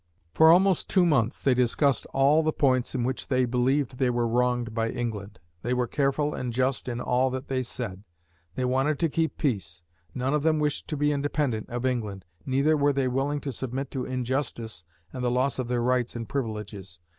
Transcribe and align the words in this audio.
For 0.33 0.49
almost 0.49 0.89
two 0.89 1.05
months, 1.05 1.43
they 1.43 1.53
discussed 1.53 2.07
all 2.07 2.41
the 2.41 2.51
points 2.51 2.95
in 2.95 3.03
which 3.03 3.27
they 3.27 3.45
believed 3.45 3.99
they 3.99 4.09
were 4.09 4.27
wronged 4.27 4.73
by 4.73 4.89
England. 4.89 5.37
They 5.61 5.75
were 5.75 5.85
careful 5.85 6.33
and 6.33 6.51
just 6.51 6.87
in 6.87 6.99
all 6.99 7.29
that 7.29 7.49
they 7.49 7.61
said. 7.61 8.03
They 8.55 8.65
wanted 8.65 8.97
to 8.97 9.09
keep 9.09 9.37
peace. 9.37 9.83
None 10.15 10.33
of 10.33 10.41
them 10.41 10.57
wished 10.57 10.87
to 10.87 10.97
be 10.97 11.11
independent 11.11 11.69
of 11.69 11.85
England. 11.85 12.25
Neither 12.47 12.75
were 12.75 12.93
they 12.93 13.07
willing 13.07 13.41
to 13.41 13.51
submit 13.51 13.91
to 13.91 14.05
injustice 14.05 14.83
and 15.13 15.23
the 15.23 15.29
loss 15.29 15.59
of 15.59 15.67
their 15.67 15.83
rights 15.83 16.15
and 16.15 16.27
privileges. 16.27 16.97